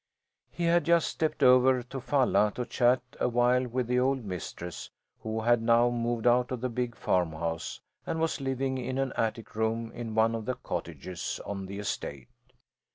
He 0.49 0.63
had 0.63 0.85
just 0.85 1.07
stepped 1.07 1.43
over 1.43 1.83
to 1.83 2.01
Falla 2.01 2.51
to 2.55 2.65
chat 2.65 3.03
a 3.19 3.29
while 3.29 3.67
with 3.67 3.85
the 3.85 3.99
old 3.99 4.25
mistress, 4.25 4.89
who 5.19 5.41
had 5.41 5.61
now 5.61 5.91
moved 5.91 6.25
out 6.25 6.49
of 6.51 6.61
the 6.61 6.69
big 6.69 6.95
farmhouse 6.95 7.79
and 8.07 8.19
was 8.19 8.41
living 8.41 8.79
in 8.79 8.97
an 8.97 9.13
attic 9.15 9.53
room 9.53 9.91
in 9.91 10.15
one 10.15 10.33
of 10.33 10.45
the 10.47 10.55
cottages 10.55 11.39
on 11.45 11.67
the 11.67 11.77
estate. 11.77 12.29